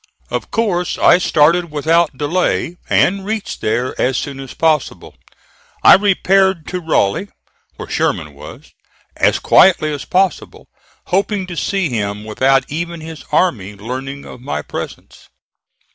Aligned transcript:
Of 0.31 0.49
course 0.49 0.97
I 0.97 1.19
started 1.19 1.69
without 1.69 2.17
delay, 2.17 2.77
and 2.89 3.23
reached 3.23 3.61
there 3.61 3.93
as 4.01 4.17
soon 4.17 4.39
as 4.39 4.55
possible. 4.55 5.15
I 5.83 5.93
repaired 5.93 6.65
to 6.69 6.79
Raleigh, 6.79 7.27
where 7.75 7.87
Sherman 7.87 8.33
was, 8.33 8.71
as 9.15 9.37
quietly 9.37 9.93
as 9.93 10.05
possible, 10.05 10.69
hoping 11.09 11.45
to 11.45 11.55
see 11.55 11.89
him 11.89 12.23
without 12.23 12.65
even 12.67 13.01
his 13.01 13.23
army 13.31 13.75
learning 13.75 14.25
of 14.25 14.41
my 14.41 14.63
presence. 14.63 15.27